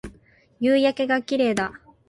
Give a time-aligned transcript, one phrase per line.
[0.59, 1.73] 夕焼けが綺麗だ